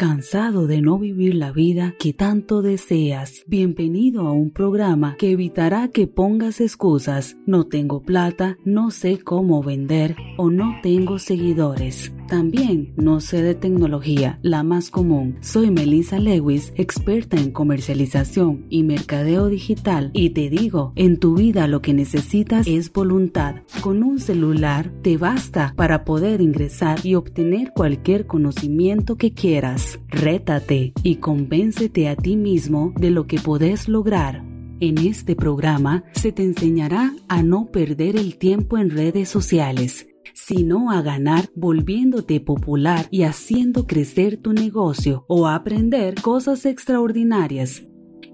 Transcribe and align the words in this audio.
¿Cansado 0.00 0.66
de 0.66 0.80
no 0.80 0.98
vivir 0.98 1.34
la 1.34 1.52
vida 1.52 1.94
que 1.98 2.14
tanto 2.14 2.62
deseas? 2.62 3.44
Bienvenido 3.46 4.26
a 4.28 4.32
un 4.32 4.50
programa 4.50 5.16
que 5.18 5.30
evitará 5.30 5.88
que 5.88 6.06
pongas 6.06 6.62
excusas. 6.62 7.36
No 7.44 7.66
tengo 7.66 8.00
plata, 8.00 8.56
no 8.64 8.92
sé 8.92 9.18
cómo 9.18 9.62
vender 9.62 10.16
o 10.38 10.48
no 10.48 10.76
tengo 10.82 11.18
seguidores. 11.18 12.14
También 12.30 12.92
no 12.96 13.18
sé 13.18 13.42
de 13.42 13.56
tecnología, 13.56 14.38
la 14.42 14.62
más 14.62 14.88
común. 14.88 15.38
Soy 15.40 15.72
Melissa 15.72 16.20
Lewis, 16.20 16.72
experta 16.76 17.36
en 17.36 17.50
comercialización 17.50 18.66
y 18.70 18.84
mercadeo 18.84 19.48
digital 19.48 20.12
y 20.14 20.30
te 20.30 20.48
digo, 20.48 20.92
en 20.94 21.18
tu 21.18 21.34
vida 21.34 21.66
lo 21.66 21.82
que 21.82 21.92
necesitas 21.92 22.68
es 22.68 22.92
voluntad. 22.92 23.56
Con 23.80 24.04
un 24.04 24.20
celular 24.20 24.92
te 25.02 25.16
basta 25.16 25.74
para 25.76 26.04
poder 26.04 26.40
ingresar 26.40 27.04
y 27.04 27.16
obtener 27.16 27.72
cualquier 27.74 28.28
conocimiento 28.28 29.16
que 29.16 29.32
quieras. 29.32 29.98
Rétate 30.06 30.92
y 31.02 31.16
convéncete 31.16 32.08
a 32.08 32.14
ti 32.14 32.36
mismo 32.36 32.94
de 32.96 33.10
lo 33.10 33.26
que 33.26 33.40
podés 33.40 33.88
lograr. 33.88 34.44
En 34.78 34.96
este 34.98 35.36
programa 35.36 36.04
se 36.12 36.32
te 36.32 36.42
enseñará 36.42 37.12
a 37.28 37.42
no 37.42 37.72
perder 37.72 38.16
el 38.16 38.36
tiempo 38.38 38.78
en 38.78 38.88
redes 38.88 39.28
sociales, 39.28 40.06
sino 40.34 40.90
a 40.90 41.02
ganar 41.02 41.50
volviéndote 41.54 42.40
popular 42.40 43.06
y 43.10 43.22
haciendo 43.22 43.86
crecer 43.86 44.36
tu 44.36 44.52
negocio 44.52 45.24
o 45.28 45.46
a 45.46 45.54
aprender 45.54 46.20
cosas 46.20 46.66
extraordinarias 46.66 47.82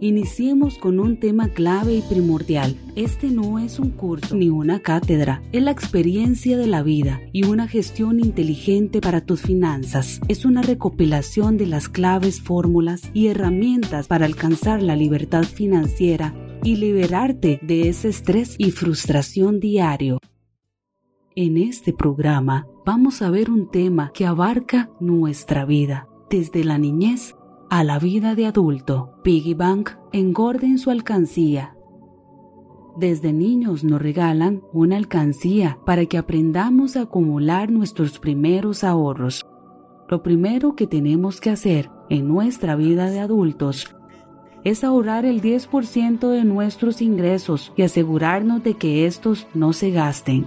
Iniciemos 0.00 0.76
con 0.76 1.00
un 1.00 1.18
tema 1.18 1.48
clave 1.48 1.94
y 1.94 2.02
primordial. 2.02 2.76
Este 2.96 3.28
no 3.28 3.58
es 3.58 3.78
un 3.78 3.92
curso 3.92 4.36
ni 4.36 4.50
una 4.50 4.80
cátedra, 4.80 5.42
es 5.52 5.62
la 5.62 5.70
experiencia 5.70 6.58
de 6.58 6.66
la 6.66 6.82
vida 6.82 7.22
y 7.32 7.46
una 7.46 7.66
gestión 7.66 8.20
inteligente 8.20 9.00
para 9.00 9.22
tus 9.22 9.40
finanzas. 9.40 10.20
Es 10.28 10.44
una 10.44 10.60
recopilación 10.60 11.56
de 11.56 11.66
las 11.66 11.88
claves, 11.88 12.42
fórmulas 12.42 13.10
y 13.14 13.28
herramientas 13.28 14.06
para 14.06 14.26
alcanzar 14.26 14.82
la 14.82 14.96
libertad 14.96 15.44
financiera 15.44 16.34
y 16.62 16.76
liberarte 16.76 17.58
de 17.62 17.88
ese 17.88 18.08
estrés 18.08 18.54
y 18.58 18.72
frustración 18.72 19.60
diario. 19.60 20.18
En 21.38 21.58
este 21.58 21.92
programa 21.92 22.66
vamos 22.86 23.20
a 23.20 23.28
ver 23.28 23.50
un 23.50 23.68
tema 23.68 24.10
que 24.14 24.24
abarca 24.24 24.88
nuestra 25.00 25.66
vida, 25.66 26.08
desde 26.30 26.64
la 26.64 26.78
niñez 26.78 27.36
a 27.68 27.84
la 27.84 27.98
vida 27.98 28.34
de 28.34 28.46
adulto, 28.46 29.12
Piggy 29.22 29.52
Bank 29.52 29.90
engorden 30.14 30.78
su 30.78 30.88
alcancía. 30.88 31.76
Desde 32.96 33.34
niños 33.34 33.84
nos 33.84 34.00
regalan 34.00 34.62
una 34.72 34.96
alcancía 34.96 35.78
para 35.84 36.06
que 36.06 36.16
aprendamos 36.16 36.96
a 36.96 37.02
acumular 37.02 37.70
nuestros 37.70 38.18
primeros 38.18 38.82
ahorros. 38.82 39.44
Lo 40.08 40.22
primero 40.22 40.74
que 40.74 40.86
tenemos 40.86 41.42
que 41.42 41.50
hacer 41.50 41.90
en 42.08 42.28
nuestra 42.28 42.76
vida 42.76 43.10
de 43.10 43.20
adultos 43.20 43.94
es 44.64 44.84
ahorrar 44.84 45.26
el 45.26 45.42
10% 45.42 46.30
de 46.30 46.44
nuestros 46.44 47.02
ingresos 47.02 47.74
y 47.76 47.82
asegurarnos 47.82 48.64
de 48.64 48.72
que 48.72 49.04
estos 49.04 49.46
no 49.52 49.74
se 49.74 49.90
gasten 49.90 50.46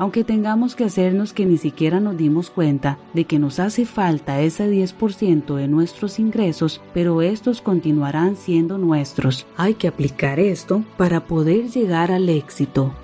aunque 0.00 0.24
tengamos 0.24 0.76
que 0.76 0.84
hacernos 0.84 1.34
que 1.34 1.44
ni 1.44 1.58
siquiera 1.58 2.00
nos 2.00 2.16
dimos 2.16 2.48
cuenta 2.48 2.98
de 3.12 3.26
que 3.26 3.38
nos 3.38 3.60
hace 3.60 3.84
falta 3.84 4.40
ese 4.40 4.66
10% 4.66 5.56
de 5.56 5.68
nuestros 5.68 6.18
ingresos, 6.18 6.80
pero 6.94 7.20
estos 7.20 7.60
continuarán 7.60 8.36
siendo 8.36 8.78
nuestros. 8.78 9.46
Hay 9.58 9.74
que 9.74 9.88
aplicar 9.88 10.40
esto 10.40 10.82
para 10.96 11.26
poder 11.26 11.68
llegar 11.68 12.10
al 12.12 12.30
éxito. 12.30 12.94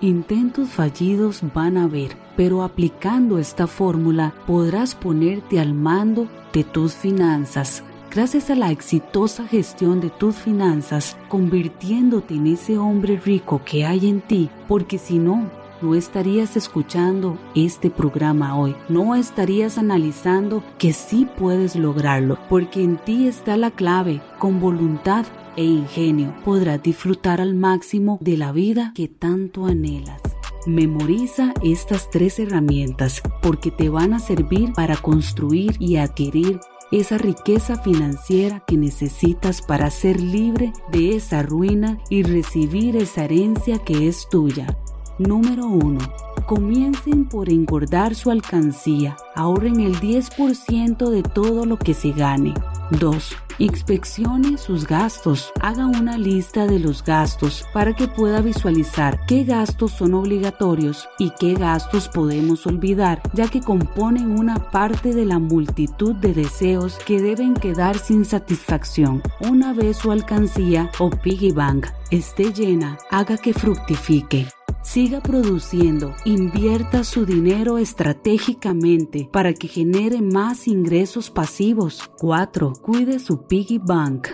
Intentos 0.00 0.70
fallidos 0.70 1.40
van 1.54 1.76
a 1.76 1.84
haber, 1.84 2.16
pero 2.36 2.64
aplicando 2.64 3.38
esta 3.38 3.68
fórmula 3.68 4.34
podrás 4.44 4.96
ponerte 4.96 5.60
al 5.60 5.72
mando 5.72 6.26
de 6.52 6.64
tus 6.64 6.94
finanzas 6.94 7.84
gracias 8.16 8.48
a 8.48 8.54
la 8.54 8.70
exitosa 8.70 9.46
gestión 9.46 10.00
de 10.00 10.08
tus 10.08 10.36
finanzas, 10.36 11.18
convirtiéndote 11.28 12.32
en 12.32 12.46
ese 12.46 12.78
hombre 12.78 13.20
rico 13.22 13.60
que 13.62 13.84
hay 13.84 14.08
en 14.08 14.22
ti, 14.22 14.48
porque 14.66 14.96
si 14.96 15.18
no, 15.18 15.50
no 15.82 15.94
estarías 15.94 16.56
escuchando 16.56 17.36
este 17.54 17.90
programa 17.90 18.58
hoy, 18.58 18.74
no 18.88 19.14
estarías 19.14 19.76
analizando 19.76 20.64
que 20.78 20.94
sí 20.94 21.28
puedes 21.36 21.76
lograrlo, 21.76 22.38
porque 22.48 22.82
en 22.82 22.96
ti 22.96 23.28
está 23.28 23.58
la 23.58 23.70
clave, 23.70 24.22
con 24.38 24.60
voluntad 24.60 25.26
e 25.54 25.64
ingenio 25.64 26.34
podrás 26.42 26.82
disfrutar 26.82 27.42
al 27.42 27.54
máximo 27.54 28.16
de 28.22 28.38
la 28.38 28.50
vida 28.50 28.92
que 28.94 29.08
tanto 29.08 29.66
anhelas. 29.66 30.22
Memoriza 30.66 31.52
estas 31.62 32.10
tres 32.10 32.38
herramientas 32.38 33.20
porque 33.42 33.70
te 33.70 33.90
van 33.90 34.14
a 34.14 34.20
servir 34.20 34.72
para 34.72 34.96
construir 34.96 35.76
y 35.78 35.96
adquirir 35.96 36.58
esa 36.90 37.18
riqueza 37.18 37.76
financiera 37.76 38.60
que 38.66 38.76
necesitas 38.76 39.62
para 39.62 39.90
ser 39.90 40.20
libre 40.20 40.72
de 40.90 41.16
esa 41.16 41.42
ruina 41.42 41.98
y 42.10 42.22
recibir 42.22 42.96
esa 42.96 43.24
herencia 43.24 43.78
que 43.78 44.08
es 44.08 44.28
tuya. 44.28 44.78
Número 45.18 45.66
1. 45.66 45.98
Comiencen 46.46 47.26
por 47.26 47.48
engordar 47.48 48.14
su 48.14 48.30
alcancía. 48.30 49.16
Ahorren 49.34 49.80
el 49.80 49.96
10% 49.96 51.10
de 51.10 51.22
todo 51.22 51.64
lo 51.64 51.78
que 51.78 51.94
se 51.94 52.12
gane. 52.12 52.52
2. 53.00 53.45
Inspeccione 53.58 54.58
sus 54.58 54.86
gastos. 54.86 55.50
Haga 55.60 55.86
una 55.86 56.18
lista 56.18 56.66
de 56.66 56.78
los 56.78 57.02
gastos 57.02 57.64
para 57.72 57.94
que 57.94 58.06
pueda 58.06 58.42
visualizar 58.42 59.24
qué 59.26 59.44
gastos 59.44 59.92
son 59.92 60.12
obligatorios 60.12 61.08
y 61.18 61.30
qué 61.40 61.54
gastos 61.54 62.08
podemos 62.08 62.66
olvidar, 62.66 63.22
ya 63.32 63.48
que 63.48 63.62
componen 63.62 64.38
una 64.38 64.70
parte 64.70 65.14
de 65.14 65.24
la 65.24 65.38
multitud 65.38 66.14
de 66.16 66.34
deseos 66.34 66.98
que 67.06 67.22
deben 67.22 67.54
quedar 67.54 67.98
sin 67.98 68.26
satisfacción. 68.26 69.22
Una 69.40 69.72
vez 69.72 69.96
su 69.96 70.12
alcancía 70.12 70.90
o 70.98 71.08
piggy 71.08 71.52
bank 71.52 71.86
esté 72.10 72.52
llena, 72.52 72.98
haga 73.10 73.38
que 73.38 73.54
fructifique. 73.54 74.46
Siga 74.86 75.20
produciendo, 75.20 76.14
invierta 76.24 77.02
su 77.02 77.26
dinero 77.26 77.76
estratégicamente 77.76 79.28
para 79.32 79.52
que 79.52 79.66
genere 79.66 80.22
más 80.22 80.68
ingresos 80.68 81.28
pasivos. 81.28 82.08
4. 82.18 82.72
Cuide 82.82 83.18
su 83.18 83.45
piggy 83.48 83.78
bank. 83.78 84.28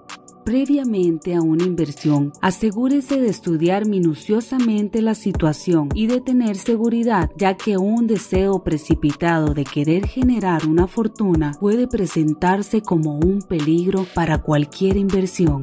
Previamente 0.45 1.35
a 1.37 1.41
una 1.41 1.65
inversión, 1.65 2.33
asegúrese 2.41 3.21
de 3.21 3.29
estudiar 3.29 3.87
minuciosamente 3.87 5.01
la 5.01 5.15
situación 5.15 5.89
y 5.95 6.09
de 6.09 6.21
tener 6.21 6.57
seguridad, 6.57 7.31
ya 7.37 7.57
que 7.57 7.77
un 7.77 8.09
deseo 8.09 8.65
precipitado 8.65 9.55
de 9.55 9.65
querer 9.65 10.07
generar 10.07 10.67
una 10.67 10.89
fortuna 10.89 11.53
puede 11.61 11.87
presentarse 11.87 12.83
como 12.83 13.19
un 13.19 13.41
peligro 13.43 14.05
para 14.15 14.39
cualquier 14.39 14.97
inversión. 14.97 15.63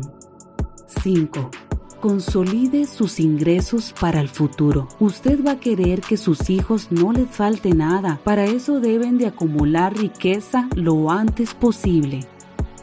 5 1.04 1.52
consolide 2.00 2.86
sus 2.86 3.20
ingresos 3.20 3.94
para 4.00 4.22
el 4.22 4.30
futuro. 4.30 4.88
Usted 5.00 5.44
va 5.46 5.52
a 5.52 5.60
querer 5.60 6.02
que 6.02 6.18
sus 6.18 6.50
hijos 6.50 6.92
no 6.92 7.12
les 7.12 7.30
falte 7.30 7.74
nada. 7.74 8.20
Para 8.24 8.46
eso 8.46 8.80
deben 8.80 9.18
de 9.18 9.28
acumular 9.28 9.98
riqueza 9.98 10.70
lo 10.76 11.12
antes 11.12 11.54
posible. 11.54 12.22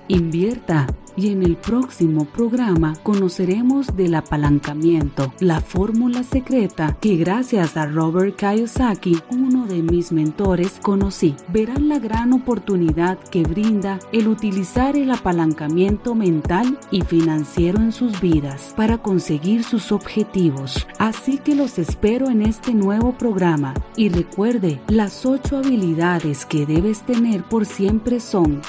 Invierta 0.09 0.87
y 1.17 1.31
en 1.31 1.43
el 1.43 1.57
próximo 1.57 2.27
programa 2.27 2.95
conoceremos 3.03 3.97
del 3.97 4.15
apalancamiento, 4.15 5.33
la 5.41 5.61
fórmula 5.61 6.23
secreta 6.23 6.97
que 7.01 7.17
gracias 7.17 7.77
a 7.77 7.87
Robert 7.87 8.37
Kiyosaki, 8.37 9.19
uno 9.31 9.67
de 9.67 9.83
mis 9.83 10.13
mentores, 10.13 10.79
conocí. 10.83 11.35
Verán 11.49 11.89
la 11.89 11.99
gran 11.99 12.33
oportunidad 12.33 13.19
que 13.19 13.43
brinda 13.43 13.99
el 14.13 14.29
utilizar 14.29 14.97
el 14.97 15.11
apalancamiento 15.11 16.15
mental 16.15 16.79
y 16.91 17.01
financiero 17.01 17.81
en 17.81 17.93
sus 17.93 18.21
vidas 18.21 18.75
para 18.77 18.99
conseguir 18.99 19.65
sus 19.65 19.91
objetivos. 19.91 20.87
Así 20.99 21.39
que 21.39 21.55
los 21.55 21.79
espero 21.79 22.29
en 22.31 22.43
este 22.43 22.75
nuevo 22.75 23.13
programa 23.13 23.75
y 23.97 24.11
recuerde, 24.11 24.81
las 24.89 25.25
ocho 25.25 25.57
habilidades 25.57 26.45
que 26.45 26.67
debes 26.67 27.03
tener 27.03 27.43
por 27.43 27.65
siempre 27.65 28.21
son 28.21 28.61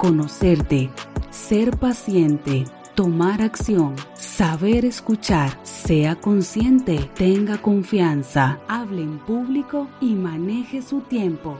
conocerte, 0.00 0.88
ser 1.28 1.76
paciente, 1.76 2.64
tomar 2.94 3.42
acción, 3.42 3.96
saber 4.14 4.86
escuchar, 4.86 5.60
sea 5.62 6.16
consciente, 6.16 7.10
tenga 7.14 7.60
confianza, 7.60 8.60
hable 8.66 9.02
en 9.02 9.18
público 9.18 9.88
y 10.00 10.14
maneje 10.14 10.80
su 10.80 11.02
tiempo. 11.02 11.58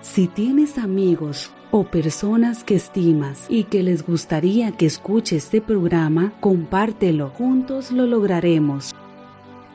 Si 0.00 0.28
tienes 0.28 0.78
amigos 0.78 1.50
o 1.72 1.82
personas 1.82 2.62
que 2.62 2.76
estimas 2.76 3.46
y 3.48 3.64
que 3.64 3.82
les 3.82 4.06
gustaría 4.06 4.70
que 4.70 4.86
escuche 4.86 5.34
este 5.34 5.60
programa, 5.60 6.32
compártelo. 6.38 7.30
Juntos 7.30 7.90
lo 7.90 8.06
lograremos. 8.06 8.94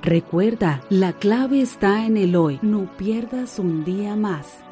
Recuerda, 0.01 0.81
la 0.89 1.12
clave 1.12 1.59
está 1.59 2.06
en 2.06 2.15
el 2.15 2.38
hoy. 2.38 2.57
No 2.62 2.85
pierdas 2.95 3.59
un 3.59 3.83
día 3.83 4.15
más. 4.15 4.63